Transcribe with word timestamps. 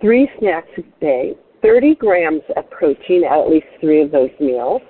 three 0.00 0.28
snacks 0.38 0.68
a 0.78 0.82
day, 1.00 1.34
30 1.62 1.94
grams 1.96 2.42
of 2.56 2.70
protein 2.70 3.24
at 3.24 3.38
at 3.38 3.48
least 3.48 3.66
three 3.80 4.02
of 4.02 4.10
those 4.10 4.30
meals, 4.38 4.82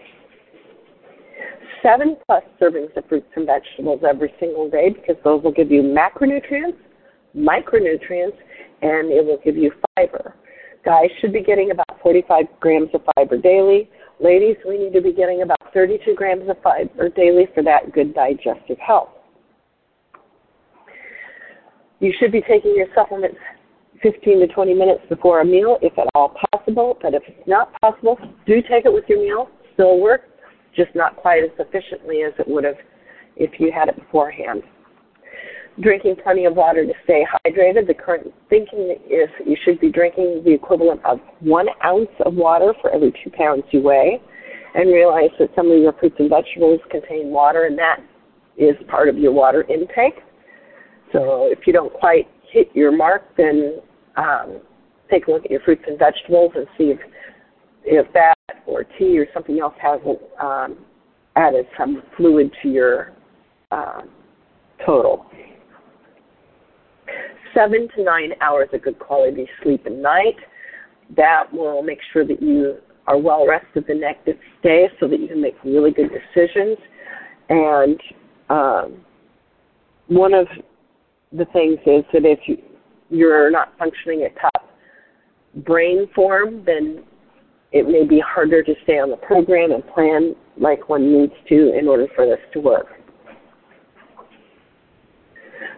seven 1.82 2.16
plus 2.26 2.42
servings 2.60 2.94
of 2.96 3.06
fruits 3.08 3.28
and 3.36 3.46
vegetables 3.46 4.00
every 4.06 4.32
single 4.40 4.68
day 4.68 4.90
because 4.90 5.16
those 5.22 5.42
will 5.42 5.52
give 5.52 5.70
you 5.70 5.82
macronutrients, 5.82 6.76
micronutrients, 7.36 8.36
and 8.82 9.10
it 9.12 9.24
will 9.24 9.38
give 9.44 9.56
you 9.56 9.72
fiber. 9.94 10.34
Guys 10.86 11.10
should 11.20 11.32
be 11.32 11.42
getting 11.42 11.72
about 11.72 12.00
45 12.00 12.44
grams 12.60 12.90
of 12.94 13.00
fiber 13.16 13.36
daily. 13.36 13.90
Ladies, 14.20 14.56
we 14.66 14.78
need 14.78 14.92
to 14.92 15.00
be 15.00 15.12
getting 15.12 15.42
about 15.42 15.58
32 15.74 16.14
grams 16.14 16.48
of 16.48 16.56
fiber 16.62 17.08
daily 17.08 17.48
for 17.52 17.64
that 17.64 17.92
good 17.92 18.14
digestive 18.14 18.78
health. 18.78 19.08
You 21.98 22.14
should 22.20 22.30
be 22.30 22.40
taking 22.40 22.76
your 22.76 22.86
supplements 22.94 23.36
15 24.00 24.38
to 24.38 24.46
20 24.46 24.74
minutes 24.74 25.00
before 25.08 25.40
a 25.40 25.44
meal, 25.44 25.76
if 25.82 25.98
at 25.98 26.06
all 26.14 26.36
possible. 26.52 26.96
But 27.02 27.14
if 27.14 27.24
it's 27.26 27.48
not 27.48 27.72
possible, 27.80 28.16
do 28.46 28.62
take 28.62 28.84
it 28.84 28.92
with 28.92 29.06
your 29.08 29.18
meal. 29.18 29.50
Still 29.74 29.98
works, 29.98 30.28
just 30.76 30.94
not 30.94 31.16
quite 31.16 31.42
as 31.42 31.50
efficiently 31.58 32.22
as 32.22 32.32
it 32.38 32.46
would 32.46 32.62
have 32.62 32.76
if 33.34 33.58
you 33.58 33.72
had 33.72 33.88
it 33.88 33.96
beforehand 33.96 34.62
drinking 35.80 36.16
plenty 36.22 36.44
of 36.44 36.54
water 36.54 36.84
to 36.86 36.92
stay 37.04 37.24
hydrated. 37.44 37.86
The 37.86 37.94
current 37.94 38.32
thinking 38.48 38.96
is 39.10 39.28
you 39.44 39.56
should 39.64 39.80
be 39.80 39.90
drinking 39.90 40.42
the 40.44 40.52
equivalent 40.52 41.04
of 41.04 41.20
one 41.40 41.66
ounce 41.84 42.08
of 42.24 42.34
water 42.34 42.72
for 42.80 42.90
every 42.90 43.12
two 43.22 43.30
pounds 43.30 43.64
you 43.70 43.82
weigh. 43.82 44.20
And 44.74 44.92
realize 44.92 45.30
that 45.38 45.48
some 45.56 45.70
of 45.70 45.78
your 45.78 45.94
fruits 45.94 46.16
and 46.18 46.28
vegetables 46.28 46.80
contain 46.90 47.30
water, 47.30 47.64
and 47.64 47.78
that 47.78 48.00
is 48.58 48.76
part 48.88 49.08
of 49.08 49.16
your 49.16 49.32
water 49.32 49.64
intake. 49.70 50.22
So 51.12 51.48
if 51.50 51.66
you 51.66 51.72
don't 51.72 51.92
quite 51.94 52.28
hit 52.52 52.68
your 52.74 52.94
mark, 52.94 53.22
then 53.38 53.80
um, 54.16 54.60
take 55.10 55.28
a 55.28 55.30
look 55.30 55.46
at 55.46 55.50
your 55.50 55.60
fruits 55.60 55.82
and 55.86 55.98
vegetables 55.98 56.52
and 56.56 56.66
see 56.76 56.84
if, 56.84 56.98
if 57.84 58.12
that 58.12 58.36
or 58.66 58.84
tea 58.98 59.18
or 59.18 59.26
something 59.32 59.58
else 59.60 59.74
hasn't 59.80 60.18
um, 60.42 60.76
added 61.36 61.66
some 61.78 62.02
fluid 62.16 62.50
to 62.62 62.68
your 62.68 63.12
uh, 63.70 64.02
total 64.84 65.24
seven 67.56 67.88
to 67.96 68.04
nine 68.04 68.32
hours 68.40 68.68
of 68.72 68.82
good 68.82 68.98
quality 68.98 69.48
sleep 69.62 69.86
a 69.86 69.90
night. 69.90 70.36
That 71.16 71.44
will 71.52 71.82
make 71.82 71.98
sure 72.12 72.26
that 72.26 72.42
you 72.42 72.76
are 73.06 73.18
well 73.18 73.46
rested 73.46 73.84
the 73.86 73.94
next 73.94 74.28
day 74.62 74.88
so 75.00 75.08
that 75.08 75.20
you 75.20 75.28
can 75.28 75.40
make 75.40 75.54
really 75.64 75.92
good 75.92 76.10
decisions. 76.10 76.76
And 77.48 78.00
um, 78.50 79.04
one 80.08 80.34
of 80.34 80.46
the 81.32 81.44
things 81.46 81.78
is 81.86 82.04
that 82.12 82.24
if 82.24 82.40
you, 82.46 82.58
you're 83.10 83.50
not 83.50 83.72
functioning 83.78 84.22
at 84.24 84.34
top 84.40 84.68
brain 85.64 86.08
form, 86.14 86.64
then 86.64 87.04
it 87.72 87.88
may 87.88 88.04
be 88.04 88.20
harder 88.20 88.62
to 88.62 88.74
stay 88.82 88.98
on 88.98 89.10
the 89.10 89.16
program 89.16 89.70
and 89.72 89.86
plan 89.88 90.34
like 90.58 90.88
one 90.88 91.12
needs 91.12 91.32
to 91.48 91.78
in 91.78 91.88
order 91.88 92.06
for 92.14 92.26
this 92.26 92.38
to 92.52 92.60
work. 92.60 92.86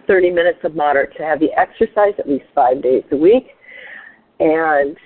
30 0.09 0.31
minutes 0.31 0.59
of 0.65 0.75
moderate 0.75 1.17
to 1.17 1.23
heavy 1.23 1.51
exercise 1.57 2.15
at 2.19 2.29
least 2.29 2.47
five 2.55 2.83
days 2.83 3.05
a 3.13 3.17
week. 3.17 3.49
And 4.41 4.97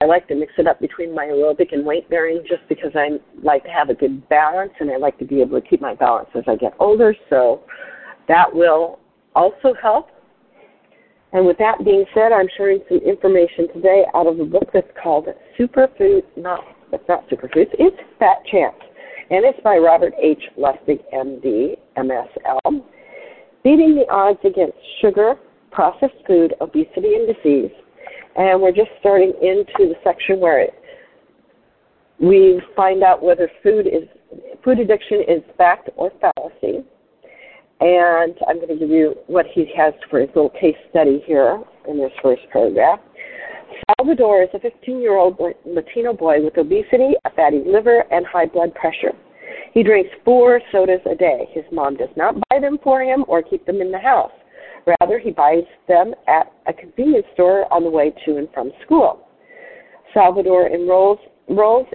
I 0.00 0.06
like 0.06 0.26
to 0.28 0.34
mix 0.34 0.52
it 0.58 0.66
up 0.66 0.80
between 0.80 1.14
my 1.14 1.26
aerobic 1.26 1.72
and 1.72 1.86
weight 1.86 2.10
bearing 2.10 2.42
just 2.48 2.68
because 2.68 2.90
I 2.94 3.18
like 3.42 3.62
to 3.64 3.70
have 3.70 3.88
a 3.88 3.94
good 3.94 4.28
balance 4.28 4.72
and 4.80 4.90
I 4.90 4.96
like 4.96 5.18
to 5.18 5.24
be 5.24 5.40
able 5.40 5.60
to 5.60 5.66
keep 5.66 5.80
my 5.80 5.94
balance 5.94 6.28
as 6.34 6.44
I 6.48 6.56
get 6.56 6.74
older. 6.80 7.14
So 7.30 7.62
that 8.28 8.52
will 8.52 8.98
also 9.36 9.72
help. 9.80 10.08
And 11.32 11.46
with 11.46 11.58
that 11.58 11.84
being 11.84 12.04
said, 12.14 12.32
I'm 12.32 12.48
sharing 12.56 12.80
some 12.88 12.98
information 12.98 13.68
today 13.74 14.04
out 14.14 14.26
of 14.26 14.38
a 14.40 14.44
book 14.44 14.70
that's 14.72 14.90
called 15.02 15.26
Superfood, 15.58 16.22
not, 16.36 16.60
it's 16.92 17.04
not 17.08 17.28
Superfoods, 17.28 17.70
it's 17.78 17.96
Fat 18.18 18.38
Chance. 18.50 18.76
And 19.30 19.44
it's 19.44 19.58
by 19.64 19.78
Robert 19.78 20.12
H. 20.22 20.42
Lustig, 20.58 21.00
MD, 21.12 21.76
MSL. 21.96 22.84
Beating 23.64 23.94
the 23.96 24.06
odds 24.12 24.38
against 24.44 24.76
sugar, 25.00 25.36
processed 25.70 26.14
food, 26.26 26.54
obesity, 26.60 27.14
and 27.14 27.34
disease. 27.34 27.70
And 28.36 28.60
we're 28.60 28.72
just 28.72 28.90
starting 29.00 29.32
into 29.40 29.88
the 29.88 29.94
section 30.04 30.38
where 30.38 30.60
it, 30.60 30.74
we 32.20 32.60
find 32.76 33.02
out 33.02 33.22
whether 33.22 33.50
food 33.62 33.86
is 33.86 34.08
food 34.62 34.80
addiction 34.80 35.22
is 35.26 35.42
fact 35.56 35.88
or 35.96 36.12
fallacy. 36.20 36.84
And 37.80 38.34
I'm 38.46 38.56
going 38.56 38.68
to 38.68 38.76
give 38.76 38.90
you 38.90 39.14
what 39.26 39.46
he 39.52 39.70
has 39.76 39.94
for 40.10 40.20
his 40.20 40.28
little 40.34 40.50
case 40.50 40.76
study 40.90 41.22
here 41.26 41.62
in 41.88 41.98
this 41.98 42.12
first 42.22 42.42
paragraph. 42.52 43.00
Salvador 43.98 44.42
is 44.42 44.48
a 44.54 44.60
15 44.60 45.00
year 45.00 45.16
old 45.16 45.38
Latino 45.64 46.12
boy 46.12 46.42
with 46.42 46.56
obesity, 46.58 47.12
a 47.24 47.30
fatty 47.30 47.62
liver, 47.66 48.04
and 48.10 48.26
high 48.26 48.46
blood 48.46 48.74
pressure. 48.74 49.12
He 49.74 49.82
drinks 49.82 50.10
four 50.24 50.60
sodas 50.70 51.00
a 51.04 51.16
day. 51.16 51.48
His 51.52 51.64
mom 51.72 51.96
does 51.96 52.08
not 52.16 52.36
buy 52.48 52.60
them 52.60 52.78
for 52.82 53.02
him 53.02 53.24
or 53.26 53.42
keep 53.42 53.66
them 53.66 53.80
in 53.80 53.90
the 53.90 53.98
house. 53.98 54.30
Rather, 55.00 55.18
he 55.18 55.32
buys 55.32 55.64
them 55.88 56.14
at 56.28 56.52
a 56.66 56.72
convenience 56.72 57.26
store 57.34 57.72
on 57.74 57.82
the 57.82 57.90
way 57.90 58.14
to 58.24 58.36
and 58.36 58.48
from 58.54 58.70
school. 58.84 59.26
Salvador 60.12 60.68
enrolls, 60.68 61.18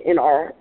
in 0.05 0.19
our 0.19 0.53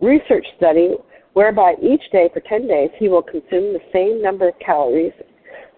research 0.00 0.46
study 0.58 0.94
whereby 1.32 1.74
each 1.82 2.02
day 2.12 2.28
for 2.32 2.40
10 2.40 2.68
days 2.68 2.90
he 2.98 3.08
will 3.08 3.22
consume 3.22 3.72
the 3.72 3.80
same 3.92 4.22
number 4.22 4.48
of 4.48 4.58
calories 4.58 5.12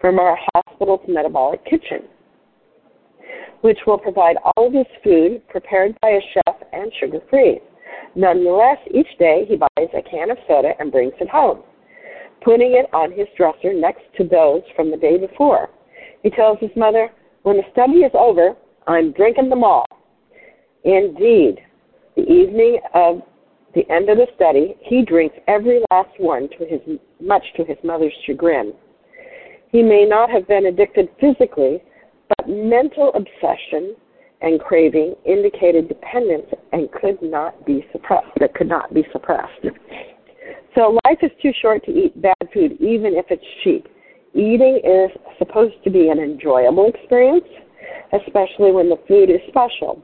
from 0.01 0.19
our 0.19 0.37
hospital's 0.55 1.01
metabolic 1.07 1.65
kitchen, 1.65 2.03
which 3.61 3.79
will 3.87 3.99
provide 3.99 4.37
all 4.45 4.67
of 4.67 4.73
his 4.73 4.87
food 5.05 5.47
prepared 5.49 5.95
by 6.01 6.09
a 6.09 6.21
chef 6.35 6.57
and 6.73 6.91
sugar 6.99 7.21
free. 7.31 7.61
Nonetheless, 8.15 8.79
each 8.93 9.19
day 9.19 9.45
he 9.49 9.57
buys 9.57 9.89
a 9.95 10.03
can 10.03 10.31
of 10.31 10.39
soda 10.49 10.73
and 10.79 10.91
brings 10.91 11.13
it 11.21 11.29
home, 11.29 11.63
putting 12.43 12.73
it 12.73 12.93
on 12.93 13.13
his 13.13 13.27
dresser 13.37 13.73
next 13.73 14.03
to 14.17 14.25
those 14.25 14.63
from 14.75 14.91
the 14.91 14.97
day 14.97 15.17
before. 15.19 15.71
He 16.23 16.31
tells 16.31 16.59
his 16.59 16.71
mother, 16.77 17.11
When 17.43 17.57
the 17.57 17.63
study 17.73 18.01
is 18.01 18.13
over, 18.15 18.57
I'm 18.87 19.13
drinking 19.13 19.49
them 19.51 19.65
all. 19.65 19.87
Indeed, 20.85 21.61
the 22.17 22.23
evening 22.23 22.81
of 22.95 23.23
the 23.75 23.89
end 23.91 24.09
of 24.09 24.17
the 24.17 24.27
study, 24.35 24.75
he 24.81 25.05
drinks 25.05 25.37
every 25.47 25.81
last 25.91 26.11
one 26.19 26.49
to 26.59 26.67
his 26.67 26.81
much 27.21 27.45
to 27.57 27.65
his 27.65 27.77
mother's 27.85 28.15
chagrin. 28.27 28.73
He 29.71 29.83
may 29.83 30.05
not 30.05 30.31
have 30.31 30.49
been 30.49 30.67
addicted 30.67 31.09
physically, 31.21 31.83
but 32.37 32.49
mental 32.49 33.13
obsession 33.15 33.95
and 34.43 34.61
craving 34.61 35.15
indicated 35.25 35.89
dependence 35.89 36.47
and 36.73 36.91
could 36.93 37.21
not 37.23 37.65
be 37.67 37.85
suppressed. 37.93 38.31
That 38.39 38.55
could 38.55 38.69
not 38.69 38.93
be 38.95 39.05
suppressed. 39.13 39.67
So 40.75 40.99
life 41.05 41.19
is 41.23 41.31
too 41.43 41.53
short 41.61 41.85
to 41.87 41.91
eat 41.91 42.21
bad 42.21 42.37
food, 42.55 42.73
even 42.81 43.15
if 43.15 43.27
it's 43.31 43.45
cheap. 43.65 43.89
Eating 44.35 44.81
is 44.85 45.11
supposed 45.39 45.83
to 45.85 45.91
be 45.91 46.09
an 46.09 46.19
enjoyable 46.19 46.89
experience, 46.89 47.49
especially 48.13 48.71
when 48.71 48.89
the 48.89 48.99
food 49.09 49.29
is 49.29 49.41
special. 49.49 50.03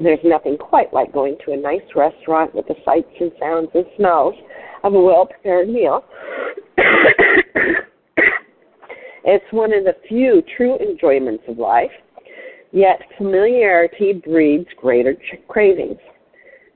There's 0.00 0.18
nothing 0.24 0.56
quite 0.56 0.94
like 0.94 1.12
going 1.12 1.36
to 1.44 1.52
a 1.52 1.56
nice 1.56 1.82
restaurant 1.94 2.54
with 2.54 2.66
the 2.66 2.74
sights 2.86 3.12
and 3.20 3.30
sounds 3.38 3.68
and 3.74 3.84
smells 3.96 4.34
of 4.82 4.94
a 4.94 5.00
well 5.00 5.26
prepared 5.26 5.68
meal. 5.68 6.02
it's 9.24 9.44
one 9.50 9.74
of 9.74 9.84
the 9.84 9.94
few 10.08 10.42
true 10.56 10.78
enjoyments 10.78 11.44
of 11.48 11.58
life, 11.58 11.90
yet 12.72 13.00
familiarity 13.16 14.12
breeds 14.24 14.68
greater 14.76 15.14
ch- 15.14 15.46
cravings. 15.48 15.98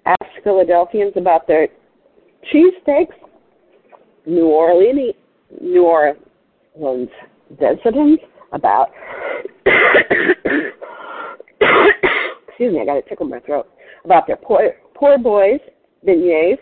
Ask 0.06 0.25
Philadelphians 0.43 1.12
about 1.17 1.46
their 1.46 1.69
cheesesteaks, 2.52 3.14
New 4.26 4.46
Orleans, 4.46 5.14
New 5.61 5.85
Orleans 5.85 7.11
residents 7.61 8.23
about 8.52 8.91
excuse 12.49 12.73
me, 12.73 12.81
I 12.81 12.85
got 12.85 12.99
a 12.99 13.02
tickle 13.02 13.26
my 13.26 13.41
throat, 13.41 13.69
about 14.05 14.26
their 14.26 14.37
poor, 14.37 14.75
poor 14.94 15.19
boys, 15.19 15.61
beignets, 16.06 16.58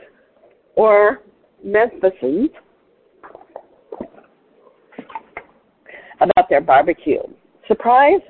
or 0.77 1.21
Memphisans, 1.67 2.51
about 6.21 6.49
their 6.49 6.61
barbecue. 6.61 7.21
Surprise? 7.69 8.21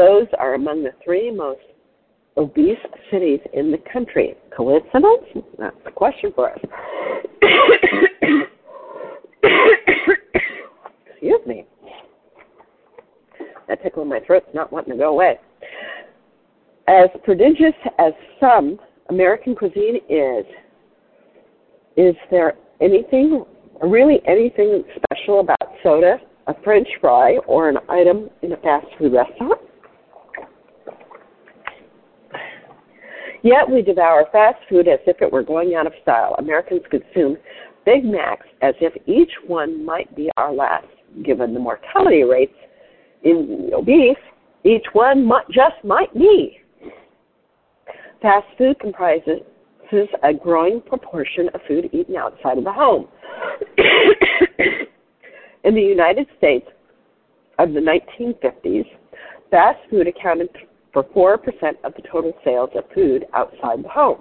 Those 0.00 0.28
are 0.38 0.54
among 0.54 0.82
the 0.82 0.92
three 1.04 1.30
most 1.30 1.60
obese 2.38 2.78
cities 3.10 3.40
in 3.52 3.70
the 3.70 3.76
country. 3.92 4.34
Coincidence? 4.56 5.44
That's 5.58 5.76
the 5.84 5.90
question 5.90 6.32
for 6.34 6.50
us. 6.50 6.58
Excuse 11.06 11.40
me. 11.46 11.66
That 13.68 13.82
tickle 13.82 14.04
in 14.04 14.08
my 14.08 14.20
throat's 14.20 14.46
not 14.54 14.72
wanting 14.72 14.94
to 14.94 14.98
go 14.98 15.10
away. 15.10 15.38
As 16.88 17.10
prodigious 17.22 17.74
as 17.98 18.14
some 18.40 18.78
American 19.10 19.54
cuisine 19.54 19.96
is, 20.08 20.46
is 21.98 22.14
there 22.30 22.54
anything, 22.80 23.44
really 23.82 24.22
anything 24.26 24.82
special 24.96 25.40
about 25.40 25.74
soda, 25.82 26.16
a 26.46 26.54
french 26.64 26.88
fry, 27.02 27.36
or 27.46 27.68
an 27.68 27.76
item 27.90 28.30
in 28.40 28.52
a 28.52 28.56
fast 28.56 28.86
food 28.98 29.12
restaurant? 29.12 29.60
Yet 33.42 33.68
we 33.70 33.82
devour 33.82 34.26
fast 34.32 34.58
food 34.68 34.86
as 34.88 34.98
if 35.06 35.22
it 35.22 35.32
were 35.32 35.42
going 35.42 35.74
out 35.74 35.86
of 35.86 35.92
style. 36.02 36.34
Americans 36.38 36.82
consume 36.90 37.36
Big 37.86 38.04
Macs 38.04 38.46
as 38.60 38.74
if 38.80 38.92
each 39.06 39.32
one 39.46 39.84
might 39.84 40.14
be 40.14 40.30
our 40.36 40.52
last. 40.52 40.86
Given 41.24 41.54
the 41.54 41.60
mortality 41.60 42.22
rates 42.22 42.54
in 43.24 43.70
obese, 43.74 44.16
each 44.64 44.84
one 44.92 45.24
might, 45.24 45.48
just 45.50 45.82
might 45.82 46.12
be. 46.14 46.58
Fast 48.22 48.46
food 48.58 48.78
comprises 48.78 49.40
a 50.22 50.32
growing 50.32 50.80
proportion 50.80 51.48
of 51.54 51.60
food 51.66 51.90
eaten 51.92 52.16
outside 52.16 52.58
of 52.58 52.64
the 52.64 52.72
home. 52.72 53.08
in 55.64 55.74
the 55.74 55.80
United 55.80 56.26
States 56.38 56.66
of 57.58 57.72
the 57.72 57.80
1950s, 57.80 58.86
fast 59.50 59.78
food 59.90 60.06
accounted 60.06 60.48
for 60.92 61.04
4% 61.04 61.38
of 61.84 61.94
the 61.94 62.02
total 62.10 62.32
sales 62.44 62.70
of 62.74 62.84
food 62.94 63.26
outside 63.34 63.84
the 63.84 63.88
home. 63.88 64.20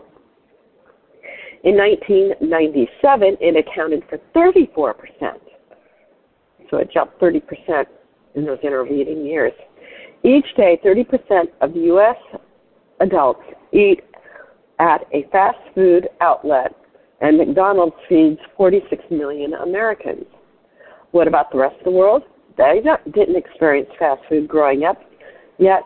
In 1.63 1.75
1997, 1.75 3.37
it 3.41 3.55
accounted 3.57 4.03
for 4.09 4.17
34%. 4.35 4.93
So 6.69 6.77
it 6.77 6.89
jumped 6.91 7.19
30% 7.19 7.85
in 8.35 8.45
those 8.45 8.59
intervening 8.63 9.25
years. 9.25 9.53
Each 10.23 10.45
day, 10.55 10.79
30% 10.85 11.45
of 11.61 11.75
U.S. 11.75 12.15
adults 12.99 13.43
eat 13.73 14.01
at 14.79 15.01
a 15.13 15.27
fast 15.31 15.57
food 15.75 16.07
outlet, 16.21 16.73
and 17.21 17.37
McDonald's 17.37 17.95
feeds 18.07 18.39
46 18.55 19.03
million 19.09 19.53
Americans. 19.55 20.25
What 21.11 21.27
about 21.27 21.51
the 21.51 21.57
rest 21.57 21.77
of 21.79 21.85
the 21.85 21.91
world? 21.91 22.23
They 22.57 22.81
didn't 23.13 23.35
experience 23.35 23.89
fast 23.97 24.21
food 24.29 24.47
growing 24.47 24.83
up, 24.83 24.97
yet 25.57 25.83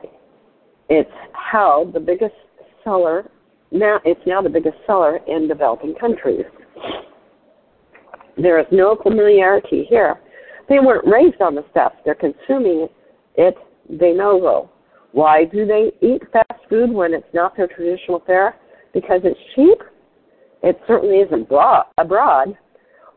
it's 0.90 1.10
how 1.34 1.90
the 1.94 2.00
biggest 2.00 2.36
seller 2.84 3.30
now 3.74 4.00
it's 4.06 4.22
now 4.28 4.40
the 4.40 4.50
biggest 4.50 4.78
seller 4.86 5.20
in 5.28 5.48
developing 5.48 5.96
countries. 5.96 6.46
There 8.38 8.60
is 8.60 8.68
no 8.72 8.96
familiarity 9.02 9.86
here. 9.90 10.20
They 10.70 10.80
weren't 10.80 11.08
raised 11.08 11.42
on 11.42 11.56
the 11.56 11.66
stuff. 11.72 11.94
They're 12.06 12.16
consuming 12.16 12.88
it 13.36 13.56
de 13.98 14.14
novo. 14.14 14.70
Why 15.12 15.46
do 15.46 15.66
they 15.66 15.92
eat 16.06 16.22
fast 16.32 16.62
food 16.70 16.92
when 16.92 17.14
it's 17.14 17.28
not 17.34 17.58
their 17.58 17.68
traditional 17.68 18.22
fare? 18.26 18.56
Because 18.94 19.22
it's 19.24 19.40
cheap? 19.56 19.80
It 20.62 20.80
certainly 20.88 21.18
isn't 21.18 21.48
abroad. 21.98 22.58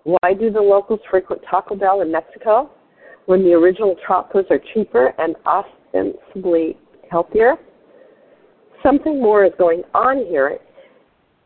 Why 0.04 0.34
do 0.38 0.50
the 0.50 0.60
locals 0.60 1.00
frequent 1.10 1.42
Taco 1.50 1.76
Bell 1.76 2.00
in 2.00 2.10
Mexico 2.10 2.70
when 3.26 3.42
the 3.42 3.52
original 3.52 3.94
tacos 4.08 4.50
are 4.50 4.60
cheaper 4.72 5.14
and 5.18 5.36
ostensibly 5.44 6.78
healthier? 7.10 7.54
Something 8.82 9.20
more 9.20 9.44
is 9.44 9.52
going 9.58 9.82
on 9.94 10.18
here. 10.26 10.58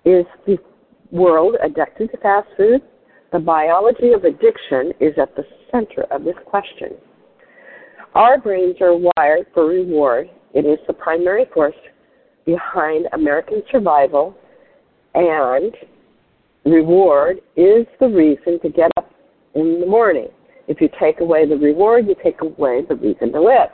Is 0.05 0.27
the 0.47 0.59
world 1.11 1.57
addicted 1.62 2.11
to 2.11 2.17
fast 2.19 2.49
food? 2.57 2.81
The 3.33 3.39
biology 3.39 4.12
of 4.12 4.25
addiction 4.25 4.93
is 5.01 5.15
at 5.21 5.35
the 5.37 5.45
center 5.71 6.05
of 6.11 6.25
this 6.25 6.35
question. 6.47 6.91
Our 8.15 8.39
brains 8.39 8.77
are 8.81 8.97
wired 8.97 9.47
for 9.55 9.67
reward. 9.67 10.29
It 10.53 10.67
is 10.67 10.79
the 10.87 10.93
primary 10.93 11.45
force 11.55 11.77
behind 12.45 13.07
American 13.12 13.62
survival, 13.71 14.35
and 15.15 15.73
reward 16.64 17.37
is 17.57 17.87
the 18.00 18.09
reason 18.09 18.59
to 18.62 18.69
get 18.69 18.90
up 18.97 19.12
in 19.55 19.81
the 19.81 19.87
morning. 19.87 20.29
If 20.67 20.81
you 20.81 20.88
take 21.00 21.21
away 21.21 21.49
the 21.49 21.57
reward, 21.57 22.07
you 22.07 22.17
take 22.23 22.40
away 22.40 22.83
the 22.88 22.97
reason 22.97 23.33
to 23.33 23.40
live. 23.40 23.71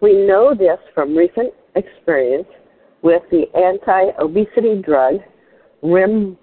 We 0.00 0.26
know 0.26 0.54
this 0.54 0.78
from 0.94 1.14
recent 1.16 1.52
experience 1.74 2.48
with 3.02 3.22
the 3.30 3.44
anti-obesity 3.54 4.82
drug 4.82 5.16
Rim, 5.82 6.38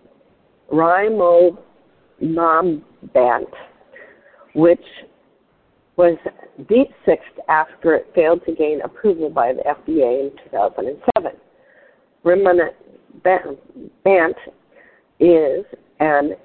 Rimonabant, 0.72 1.58
which 4.56 4.86
was 5.96 6.18
deep 6.68 6.90
sixth 7.06 7.40
after 7.48 7.96
it 7.96 8.12
failed 8.16 8.44
to 8.46 8.52
gain 8.54 8.82
approval 8.82 9.30
by 9.30 9.54
the 9.54 9.62
FDA 9.62 10.22
in 10.22 10.32
2007. 10.52 11.32
Rimonabant 12.26 13.58
is 15.20 15.66
an 16.00 16.36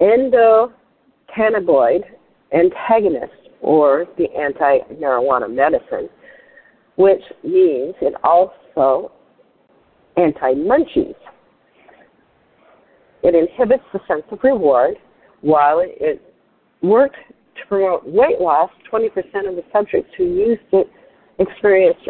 endocannabinoid 0.00 2.04
antagonist 2.52 3.43
or 3.64 4.04
the 4.18 4.26
anti-marijuana 4.36 5.52
medicine, 5.52 6.10
which 6.96 7.22
means 7.42 7.94
it 8.02 8.14
also 8.22 9.10
anti-munchies. 10.18 11.14
It 13.22 13.34
inhibits 13.34 13.82
the 13.94 14.00
sense 14.06 14.24
of 14.30 14.38
reward 14.44 14.96
while 15.40 15.80
it 15.82 16.20
worked 16.82 17.16
to 17.56 17.66
promote 17.66 18.04
weight 18.04 18.38
loss. 18.38 18.70
20% 18.92 19.06
of 19.48 19.56
the 19.56 19.64
subjects 19.72 20.10
who 20.18 20.24
used 20.24 20.60
it 20.72 20.86
experienced 21.38 22.06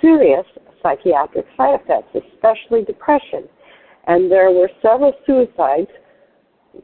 serious 0.00 0.46
psychiatric 0.84 1.46
side 1.56 1.80
effects, 1.82 2.14
especially 2.32 2.84
depression. 2.84 3.48
And 4.06 4.30
there 4.30 4.52
were 4.52 4.70
several 4.80 5.12
suicides. 5.26 5.90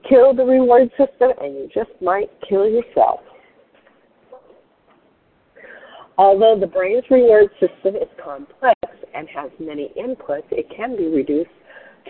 Kill 0.08 0.34
the 0.34 0.44
reward 0.44 0.90
system, 0.98 1.30
and 1.40 1.54
you 1.54 1.68
just 1.72 1.90
might 2.02 2.30
kill 2.48 2.68
yourself. 2.68 3.20
Although 6.18 6.58
the 6.58 6.66
brain's 6.66 7.04
reward 7.10 7.48
system 7.60 7.94
is 7.94 8.08
complex 8.22 8.76
and 9.14 9.28
has 9.28 9.50
many 9.60 9.92
inputs, 9.96 10.50
it 10.50 10.66
can 10.76 10.96
be 10.96 11.06
reduced 11.06 11.50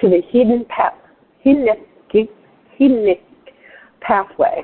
to 0.01 0.09
the 0.09 0.23
hedonic, 0.33 0.97
hedonic 2.81 3.21
pathway. 4.01 4.63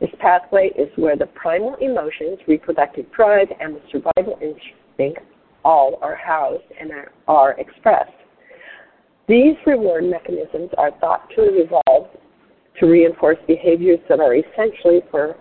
This 0.00 0.10
pathway 0.20 0.70
is 0.78 0.88
where 0.96 1.16
the 1.16 1.26
primal 1.26 1.74
emotions, 1.82 2.38
reproductive 2.46 3.12
drive, 3.12 3.48
and 3.60 3.76
the 3.76 3.80
survival 3.92 4.38
instinct 4.40 5.20
all 5.64 5.98
are 6.00 6.16
housed 6.16 6.64
and 6.80 6.90
are 7.26 7.52
expressed. 7.58 8.10
These 9.28 9.56
reward 9.66 10.04
mechanisms 10.04 10.70
are 10.78 10.92
thought 10.98 11.28
to 11.36 11.42
evolve 11.42 12.08
to 12.80 12.86
reinforce 12.86 13.38
behaviors 13.46 13.98
that 14.08 14.20
are 14.20 14.34
essentially 14.34 15.00
for 15.10 15.36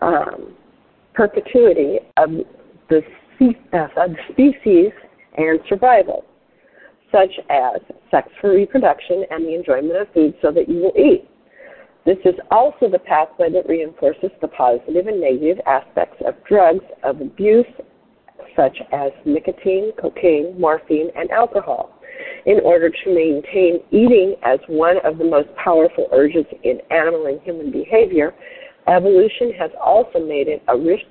um, 0.00 0.56
perpetuity 1.18 1.98
of 2.16 2.30
the, 2.88 3.02
species 4.30 4.92
and 5.36 5.60
survival, 5.68 6.24
such 7.12 7.30
as 7.50 7.80
sex 8.10 8.28
for 8.40 8.52
reproduction 8.54 9.24
and 9.30 9.44
the 9.44 9.54
enjoyment 9.54 9.96
of 9.96 10.08
food 10.12 10.34
so 10.42 10.50
that 10.50 10.68
you 10.68 10.76
will 10.76 10.92
eat. 10.96 11.28
This 12.04 12.18
is 12.24 12.34
also 12.50 12.88
the 12.90 12.98
pathway 12.98 13.50
that 13.50 13.68
reinforces 13.68 14.30
the 14.40 14.48
positive 14.48 15.06
and 15.06 15.20
negative 15.20 15.58
aspects 15.66 16.20
of 16.26 16.34
drugs 16.44 16.84
of 17.04 17.20
abuse, 17.20 17.66
such 18.56 18.76
as 18.92 19.12
nicotine, 19.24 19.92
cocaine, 20.00 20.58
morphine, 20.58 21.10
and 21.16 21.30
alcohol. 21.30 22.00
In 22.46 22.60
order 22.64 22.90
to 22.90 23.14
maintain 23.14 23.80
eating 23.92 24.34
as 24.42 24.58
one 24.66 24.96
of 25.04 25.18
the 25.18 25.24
most 25.24 25.48
powerful 25.62 26.08
urges 26.12 26.46
in 26.64 26.80
animal 26.90 27.26
and 27.26 27.40
human 27.42 27.70
behavior, 27.70 28.34
evolution 28.88 29.52
has 29.58 29.70
also 29.82 30.18
made 30.18 30.48
it 30.48 30.62
a 30.68 30.76
rich 30.76 31.02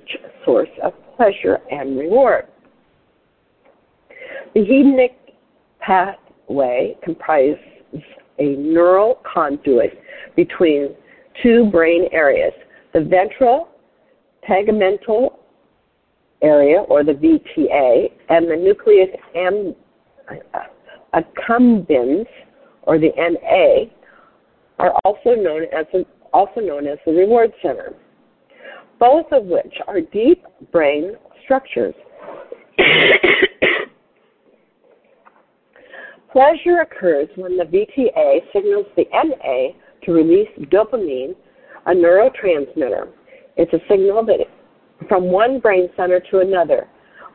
source 0.44 0.68
of 0.82 0.92
pleasure 1.16 1.58
and 1.70 1.98
reward. 1.98 2.46
The 4.54 4.60
hedonic 4.60 5.14
pathway 5.80 6.96
comprises 7.02 7.58
a 8.38 8.56
neural 8.56 9.20
conduit 9.30 10.00
between 10.36 10.94
two 11.42 11.68
brain 11.70 12.08
areas, 12.12 12.52
the 12.92 13.00
ventral 13.00 13.68
tegmental 14.48 15.36
area, 16.42 16.80
or 16.80 17.02
the 17.04 17.12
VTA, 17.12 18.10
and 18.28 18.48
the 18.48 18.56
nucleus 18.56 19.08
accumbens, 21.14 22.26
or 22.82 22.98
the 22.98 23.10
NA, 23.16 23.90
are 24.78 24.92
also 25.04 25.34
known 25.34 25.64
as 25.76 25.84
the, 25.92 26.06
also 26.32 26.60
known 26.60 26.86
as 26.86 26.98
the 27.06 27.12
reward 27.12 27.52
center, 27.62 27.94
both 28.98 29.26
of 29.32 29.44
which 29.44 29.74
are 29.86 30.00
deep 30.00 30.44
brain 30.72 31.12
structures. 31.44 31.94
Pleasure 36.32 36.80
occurs 36.82 37.28
when 37.36 37.56
the 37.56 37.64
VTA 37.64 38.40
signals 38.52 38.86
the 38.96 39.06
NA 39.12 39.72
to 40.04 40.12
release 40.12 40.48
dopamine, 40.70 41.34
a 41.86 41.92
neurotransmitter. 41.92 43.08
It's 43.56 43.72
a 43.72 43.80
signal 43.88 44.24
that 44.26 44.40
from 45.08 45.24
one 45.24 45.58
brain 45.60 45.88
center 45.96 46.20
to 46.30 46.40
another. 46.40 46.86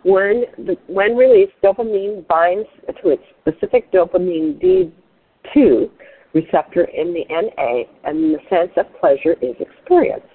When, 0.04 0.46
the, 0.58 0.78
when 0.88 1.16
released, 1.16 1.54
dopamine 1.64 2.28
binds 2.28 2.68
to 3.02 3.10
its 3.10 3.24
specific 3.42 3.92
dopamine 3.92 4.62
D2 4.62 5.90
receptor 6.34 6.86
in 6.86 7.14
the 7.14 7.26
NA, 7.30 7.84
and 8.04 8.34
the 8.34 8.40
sense 8.50 8.72
of 8.78 8.86
pleasure 9.00 9.34
is 9.42 9.56
experienced. 9.60 10.28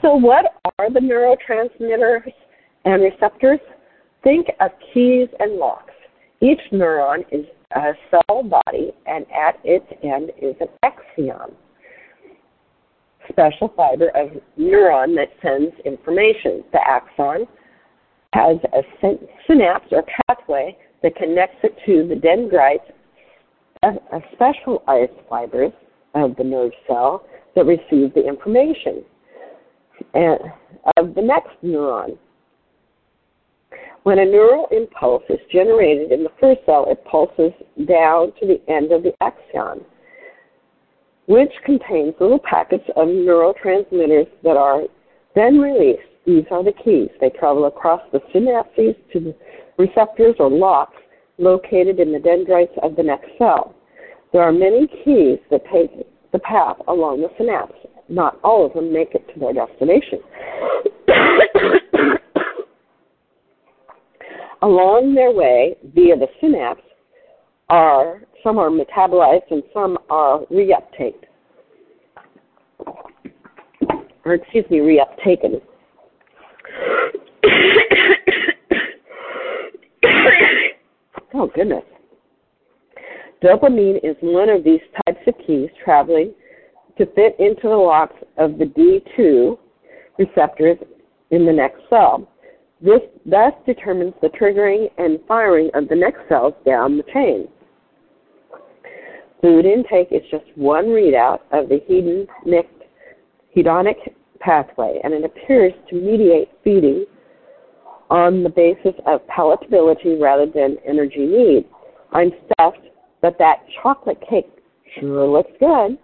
So, 0.00 0.14
what 0.14 0.56
are 0.78 0.90
the 0.90 1.00
neurotransmitters 1.00 2.32
and 2.84 3.02
receptors? 3.02 3.60
Think 4.24 4.48
of 4.60 4.70
keys 4.92 5.28
and 5.40 5.54
locks. 5.54 5.92
Each 6.40 6.60
neuron 6.72 7.24
is 7.30 7.46
a 7.74 7.92
cell 8.10 8.42
body, 8.42 8.92
and 9.06 9.26
at 9.32 9.58
its 9.64 9.86
end 10.02 10.30
is 10.40 10.54
an 10.60 10.68
axon, 10.82 11.54
special 13.28 13.72
fiber 13.76 14.08
of 14.08 14.30
neuron 14.58 15.14
that 15.16 15.28
sends 15.40 15.74
information. 15.84 16.64
The 16.72 16.80
axon 16.86 17.46
has 18.32 18.56
a 18.72 18.82
synapse 19.46 19.86
or 19.92 20.04
pathway 20.26 20.76
that 21.02 21.16
connects 21.16 21.58
it 21.62 21.76
to 21.86 22.06
the 22.08 22.16
dendrites, 22.16 22.84
a 23.82 24.20
specialized 24.32 25.12
fibers 25.28 25.72
of 26.14 26.36
the 26.36 26.44
nerve 26.44 26.72
cell 26.86 27.26
that 27.56 27.66
receive 27.66 28.14
the 28.14 28.24
information 28.26 29.04
and 30.14 30.38
of 30.96 31.14
the 31.14 31.22
next 31.22 31.50
neuron. 31.64 32.16
When 34.04 34.18
a 34.18 34.24
neural 34.24 34.66
impulse 34.72 35.22
is 35.28 35.38
generated 35.52 36.12
in 36.12 36.24
the 36.24 36.32
first 36.40 36.60
cell, 36.66 36.86
it 36.88 37.04
pulses 37.04 37.52
down 37.86 38.32
to 38.40 38.46
the 38.46 38.60
end 38.68 38.92
of 38.92 39.02
the 39.02 39.12
axon, 39.20 39.84
which 41.26 41.52
contains 41.64 42.14
little 42.20 42.40
packets 42.40 42.84
of 42.96 43.08
neurotransmitters 43.08 44.28
that 44.42 44.56
are 44.56 44.82
then 45.34 45.58
released. 45.58 46.02
These 46.26 46.44
are 46.50 46.62
the 46.62 46.72
keys. 46.84 47.10
They 47.20 47.30
travel 47.30 47.66
across 47.66 48.00
the 48.12 48.20
synapses 48.34 48.96
to 49.12 49.20
the 49.20 49.34
receptors 49.78 50.36
or 50.38 50.50
locks 50.50 50.96
located 51.38 51.98
in 52.00 52.12
the 52.12 52.18
dendrites 52.18 52.72
of 52.82 52.96
the 52.96 53.02
next 53.02 53.28
cell. 53.38 53.74
There 54.32 54.42
are 54.42 54.52
many 54.52 54.86
keys 54.86 55.38
that 55.50 55.62
take 55.72 55.90
the 56.32 56.38
path 56.38 56.76
along 56.88 57.20
the 57.20 57.28
synapse. 57.36 57.74
Not 58.08 58.38
all 58.42 58.66
of 58.66 58.72
them 58.74 58.92
make 58.92 59.14
it 59.14 59.26
to 59.32 59.40
their 59.40 59.52
destination. 59.52 60.20
along 64.62 65.14
their 65.14 65.32
way 65.32 65.76
via 65.94 66.16
the 66.16 66.28
synapse 66.40 66.82
are 67.68 68.22
some 68.42 68.58
are 68.58 68.70
metabolized 68.70 69.50
and 69.50 69.62
some 69.72 69.98
are 70.10 70.40
reuptaked. 70.50 71.24
Or 74.24 74.34
excuse 74.34 74.64
me, 74.70 74.78
reuptaken. 74.78 75.60
oh 81.34 81.50
goodness. 81.54 81.84
Dopamine 83.42 83.98
is 84.04 84.16
one 84.20 84.48
of 84.48 84.62
these 84.64 84.80
types 85.04 85.20
of 85.26 85.34
keys 85.46 85.68
traveling 85.84 86.32
to 86.98 87.06
fit 87.06 87.34
into 87.38 87.62
the 87.64 87.68
locks 87.68 88.16
of 88.38 88.58
the 88.58 88.66
D2 88.66 89.58
receptors 90.18 90.78
in 91.30 91.44
the 91.46 91.52
next 91.52 91.80
cell. 91.90 92.28
This 92.80 93.00
thus 93.24 93.52
determines 93.64 94.14
the 94.20 94.28
triggering 94.28 94.88
and 94.98 95.18
firing 95.26 95.70
of 95.74 95.88
the 95.88 95.96
next 95.96 96.20
cells 96.28 96.54
down 96.66 96.96
the 96.96 97.04
chain. 97.12 97.48
Food 99.40 99.64
intake 99.64 100.08
is 100.12 100.22
just 100.30 100.44
one 100.54 100.86
readout 100.86 101.40
of 101.50 101.68
the 101.68 101.80
hedonic, 103.56 103.96
pathway, 104.38 105.00
and 105.02 105.12
it 105.14 105.24
appears 105.24 105.72
to 105.90 105.96
mediate 105.96 106.48
feeding 106.62 107.06
on 108.12 108.42
the 108.42 108.50
basis 108.50 108.92
of 109.06 109.26
palatability 109.26 110.20
rather 110.20 110.44
than 110.44 110.76
energy 110.86 111.24
need. 111.24 111.64
I'm 112.12 112.30
stuffed, 112.44 112.86
but 113.22 113.38
that 113.38 113.64
chocolate 113.82 114.22
cake 114.28 114.50
sure 115.00 115.26
looks 115.26 115.50
good. 115.58 115.96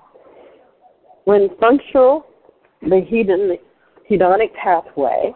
When 1.24 1.50
functional, 1.60 2.24
the 2.80 3.04
hedonic, 3.12 3.60
hedonic 4.10 4.54
pathway 4.54 5.34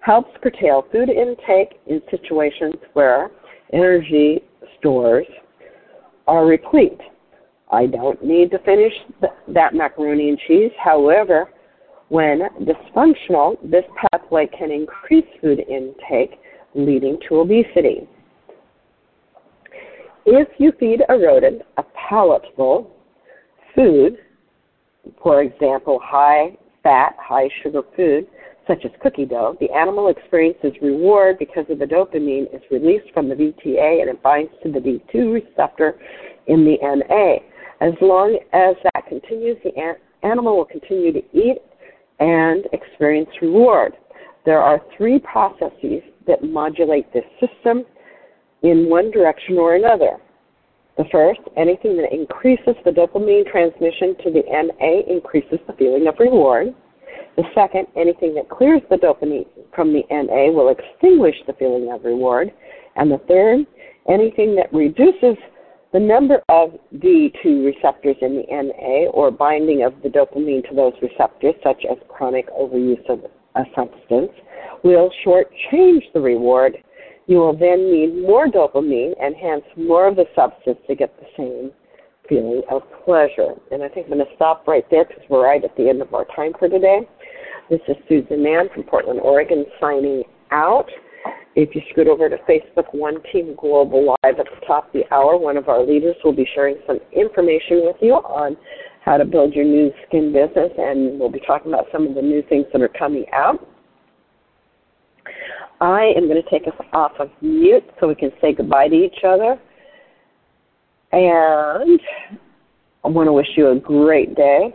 helps 0.00 0.28
curtail 0.42 0.84
food 0.92 1.08
intake 1.08 1.80
in 1.86 2.02
situations 2.10 2.74
where 2.92 3.30
energy 3.72 4.42
stores 4.78 5.26
are 6.26 6.44
replete. 6.44 7.00
I 7.70 7.86
don't 7.86 8.22
need 8.22 8.50
to 8.50 8.58
finish 8.58 8.92
th- 9.20 9.32
that 9.48 9.74
macaroni 9.74 10.28
and 10.28 10.38
cheese. 10.46 10.72
However, 10.78 11.48
when 12.12 12.40
dysfunctional, 12.60 13.56
this 13.70 13.84
pathway 13.96 14.46
can 14.46 14.70
increase 14.70 15.24
food 15.40 15.60
intake, 15.60 16.38
leading 16.74 17.18
to 17.26 17.36
obesity. 17.36 18.06
If 20.26 20.46
you 20.58 20.72
feed 20.78 21.00
a 21.08 21.14
rodent 21.14 21.62
a 21.78 21.84
palatable 22.10 22.90
food, 23.74 24.18
for 25.22 25.40
example, 25.40 25.98
high 26.04 26.58
fat, 26.82 27.16
high 27.18 27.48
sugar 27.62 27.80
food, 27.96 28.26
such 28.66 28.84
as 28.84 28.90
cookie 29.02 29.24
dough, 29.24 29.56
the 29.58 29.70
animal 29.70 30.08
experiences 30.08 30.72
reward 30.82 31.38
because 31.38 31.64
of 31.70 31.78
the 31.78 31.86
dopamine 31.86 32.54
is 32.54 32.60
released 32.70 33.10
from 33.14 33.30
the 33.30 33.34
VTA 33.34 34.02
and 34.02 34.10
it 34.10 34.22
binds 34.22 34.52
to 34.62 34.70
the 34.70 34.80
D2 34.80 35.32
receptor 35.32 35.98
in 36.46 36.66
the 36.66 36.76
NA. 36.82 37.36
As 37.80 37.94
long 38.02 38.38
as 38.52 38.76
that 38.84 39.06
continues, 39.08 39.56
the 39.64 39.74
an- 39.78 39.96
animal 40.22 40.58
will 40.58 40.66
continue 40.66 41.10
to 41.10 41.22
eat 41.32 41.56
and 42.20 42.66
experience 42.72 43.30
reward. 43.40 43.94
There 44.44 44.60
are 44.60 44.80
three 44.96 45.18
processes 45.18 46.02
that 46.26 46.42
modulate 46.42 47.12
this 47.12 47.24
system 47.40 47.84
in 48.62 48.88
one 48.88 49.10
direction 49.10 49.58
or 49.58 49.74
another. 49.74 50.18
The 50.96 51.04
first, 51.10 51.40
anything 51.56 51.96
that 51.96 52.12
increases 52.12 52.74
the 52.84 52.90
dopamine 52.90 53.50
transmission 53.50 54.14
to 54.24 54.30
the 54.30 54.42
NA 54.50 55.12
increases 55.12 55.58
the 55.66 55.72
feeling 55.74 56.06
of 56.06 56.14
reward. 56.18 56.74
The 57.36 57.44
second, 57.54 57.86
anything 57.96 58.34
that 58.34 58.50
clears 58.50 58.82
the 58.90 58.96
dopamine 58.96 59.46
from 59.74 59.92
the 59.92 60.02
NA 60.10 60.52
will 60.52 60.68
extinguish 60.68 61.36
the 61.46 61.54
feeling 61.54 61.90
of 61.90 62.04
reward. 62.04 62.52
And 62.96 63.10
the 63.10 63.20
third, 63.26 63.66
anything 64.08 64.54
that 64.56 64.72
reduces 64.72 65.36
the 65.92 66.00
number 66.00 66.42
of 66.48 66.70
D2 66.96 67.66
receptors 67.66 68.16
in 68.22 68.36
the 68.36 68.46
NA 68.50 69.10
or 69.10 69.30
binding 69.30 69.84
of 69.84 69.92
the 70.02 70.08
dopamine 70.08 70.66
to 70.68 70.74
those 70.74 70.94
receptors, 71.02 71.54
such 71.62 71.84
as 71.90 71.98
chronic 72.08 72.48
overuse 72.50 73.06
of 73.10 73.20
a 73.56 73.64
substance, 73.76 74.32
will 74.82 75.10
shortchange 75.24 76.02
the 76.14 76.20
reward 76.20 76.76
You 77.26 77.38
will 77.38 77.56
then 77.56 77.92
need 77.92 78.20
more 78.20 78.46
dopamine 78.48 79.12
and 79.20 79.34
hence 79.36 79.64
more 79.76 80.08
of 80.08 80.16
the 80.16 80.26
substance 80.34 80.78
to 80.88 80.94
get 80.94 81.14
the 81.20 81.26
same 81.36 81.70
feeling 82.28 82.62
of 82.70 82.82
pleasure. 83.04 83.54
And 83.70 83.82
I 83.82 83.88
think 83.88 84.06
I'm 84.06 84.14
going 84.14 84.26
to 84.26 84.34
stop 84.34 84.66
right 84.66 84.84
there 84.90 85.04
because 85.04 85.22
we're 85.28 85.44
right 85.44 85.62
at 85.62 85.76
the 85.76 85.88
end 85.88 86.02
of 86.02 86.12
our 86.14 86.24
time 86.34 86.52
for 86.58 86.68
today. 86.68 87.00
This 87.70 87.80
is 87.88 87.96
Susan 88.08 88.42
Mann 88.42 88.68
from 88.74 88.82
Portland, 88.84 89.20
Oregon, 89.20 89.64
signing 89.80 90.24
out. 90.50 90.88
If 91.54 91.74
you 91.74 91.82
scoot 91.90 92.08
over 92.08 92.30
to 92.30 92.38
Facebook, 92.48 92.94
One 92.94 93.22
Team 93.30 93.54
Global 93.60 94.16
Live 94.24 94.38
at 94.40 94.46
the 94.46 94.66
top 94.66 94.86
of 94.86 94.92
the 94.92 95.14
hour, 95.14 95.36
one 95.36 95.58
of 95.58 95.68
our 95.68 95.84
leaders 95.84 96.16
will 96.24 96.32
be 96.32 96.48
sharing 96.54 96.76
some 96.86 96.98
information 97.12 97.82
with 97.84 97.96
you 98.00 98.14
on 98.14 98.56
how 99.04 99.18
to 99.18 99.24
build 99.24 99.52
your 99.52 99.64
Nu 99.64 99.90
Skin 100.06 100.32
business, 100.32 100.70
and 100.78 101.20
we'll 101.20 101.28
be 101.28 101.40
talking 101.46 101.72
about 101.72 101.86
some 101.92 102.06
of 102.06 102.14
the 102.14 102.22
new 102.22 102.42
things 102.48 102.64
that 102.72 102.80
are 102.80 102.88
coming 102.88 103.26
out. 103.34 103.66
I 105.80 106.12
am 106.16 106.28
going 106.28 106.40
to 106.42 106.48
take 106.48 106.66
us 106.66 106.86
off 106.92 107.12
of 107.18 107.28
mute 107.42 107.84
so 107.98 108.08
we 108.08 108.14
can 108.14 108.30
say 108.40 108.54
goodbye 108.54 108.88
to 108.88 108.94
each 108.94 109.24
other. 109.26 109.60
And 111.10 112.00
I 113.04 113.08
want 113.08 113.26
to 113.26 113.32
wish 113.32 113.48
you 113.56 113.68
a 113.70 113.78
great 113.78 114.34
day. 114.36 114.74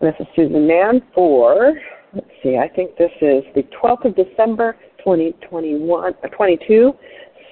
This 0.00 0.14
is 0.18 0.26
Susan 0.34 0.66
Mann 0.66 1.02
for, 1.14 1.74
let's 2.14 2.26
see, 2.42 2.56
I 2.56 2.68
think 2.74 2.96
this 2.96 3.12
is 3.20 3.44
the 3.54 3.62
12th 3.80 4.06
of 4.06 4.16
December, 4.16 4.76
2021, 5.04 6.14
uh, 6.22 6.28
22, 6.28 6.92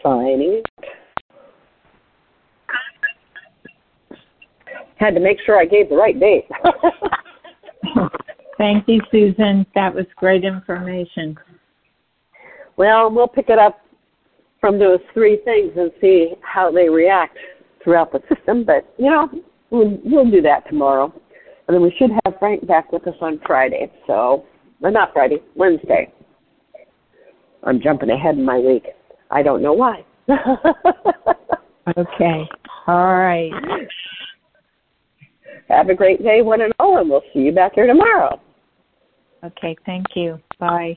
signing. 0.02 0.62
Had 4.96 5.14
to 5.14 5.20
make 5.20 5.38
sure 5.44 5.58
I 5.58 5.64
gave 5.64 5.88
the 5.88 5.96
right 5.96 6.18
date. 6.18 6.46
Thank 8.58 8.88
you, 8.88 9.00
Susan. 9.10 9.64
That 9.74 9.94
was 9.94 10.04
great 10.16 10.44
information. 10.44 11.36
Well, 12.76 13.10
we'll 13.10 13.28
pick 13.28 13.48
it 13.48 13.58
up 13.58 13.80
from 14.60 14.78
those 14.78 14.98
three 15.14 15.38
things 15.44 15.72
and 15.76 15.92
see 16.00 16.34
how 16.42 16.70
they 16.70 16.88
react 16.88 17.38
throughout 17.82 18.12
the 18.12 18.20
system. 18.32 18.64
But 18.64 18.92
you 18.98 19.10
know, 19.10 19.28
we'll, 19.70 19.98
we'll 20.04 20.30
do 20.30 20.42
that 20.42 20.66
tomorrow, 20.68 21.12
and 21.66 21.74
then 21.74 21.82
we 21.82 21.94
should 21.98 22.10
have 22.24 22.34
Frank 22.38 22.66
back 22.66 22.92
with 22.92 23.06
us 23.06 23.14
on 23.20 23.40
Friday. 23.46 23.90
So, 24.06 24.44
well, 24.80 24.92
not 24.92 25.12
Friday, 25.12 25.38
Wednesday. 25.54 26.12
I'm 27.64 27.80
jumping 27.80 28.10
ahead 28.10 28.36
in 28.36 28.44
my 28.44 28.58
week. 28.58 28.86
I 29.30 29.42
don't 29.42 29.62
know 29.62 29.72
why. 29.72 30.04
okay. 31.96 32.48
All 32.86 33.16
right. 33.16 33.50
Have 35.68 35.90
a 35.90 35.94
great 35.94 36.22
day, 36.22 36.42
one 36.42 36.62
and 36.62 36.72
all, 36.78 36.98
and 36.98 37.10
we'll 37.10 37.22
see 37.32 37.40
you 37.40 37.52
back 37.52 37.74
here 37.74 37.86
tomorrow. 37.86 38.40
Okay. 39.44 39.76
Thank 39.84 40.06
you. 40.14 40.40
Bye. 40.58 40.96